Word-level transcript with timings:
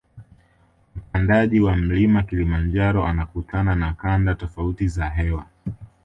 Mpandaji 1.09 1.59
wa 1.61 1.75
mlima 1.75 2.23
kilimanjaro 2.23 3.05
anakutana 3.07 3.75
na 3.75 3.93
kanda 3.93 4.35
tofauti 4.35 4.87
za 4.87 5.09
hewa 5.09 5.45